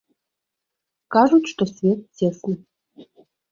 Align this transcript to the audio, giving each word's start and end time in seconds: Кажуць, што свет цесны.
Кажуць, 1.17 1.51
што 1.53 1.63
свет 1.73 2.01
цесны. 2.25 2.53